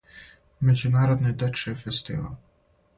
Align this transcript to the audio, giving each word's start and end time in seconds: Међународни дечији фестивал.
Међународни 0.69 1.35
дечији 1.45 1.79
фестивал. 1.85 2.37